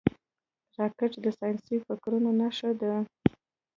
[0.77, 2.93] راکټ د ساینسي فکرونو نښه ده